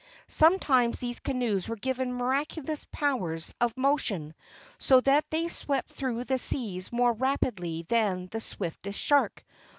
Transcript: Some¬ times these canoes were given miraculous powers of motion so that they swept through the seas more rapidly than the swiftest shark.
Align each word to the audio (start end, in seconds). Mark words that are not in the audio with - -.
Some¬ 0.31 0.59
times 0.59 0.99
these 0.99 1.19
canoes 1.19 1.69
were 1.69 1.75
given 1.75 2.11
miraculous 2.11 2.87
powers 2.91 3.53
of 3.61 3.77
motion 3.77 4.33
so 4.79 4.99
that 5.01 5.29
they 5.29 5.47
swept 5.47 5.91
through 5.91 6.23
the 6.23 6.39
seas 6.39 6.91
more 6.91 7.13
rapidly 7.13 7.85
than 7.87 8.25
the 8.31 8.41
swiftest 8.41 8.99
shark. 8.99 9.45